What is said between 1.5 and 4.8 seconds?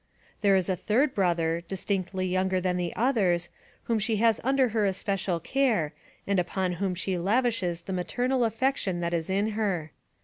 distinctly younger than the others, whom she has under